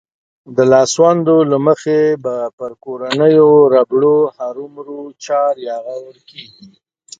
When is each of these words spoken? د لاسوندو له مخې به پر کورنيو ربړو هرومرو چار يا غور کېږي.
د 0.55 0.57
لاسوندو 0.71 1.35
له 1.51 1.57
مخې 1.67 1.99
به 2.23 2.35
پر 2.57 2.71
کورنيو 2.83 3.49
ربړو 3.73 4.17
هرومرو 4.37 5.01
چار 5.25 5.53
يا 5.67 5.77
غور 5.85 6.17
کېږي. 6.29 6.67